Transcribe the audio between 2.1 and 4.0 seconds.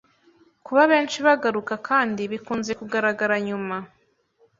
bikunze kugaragara nyuma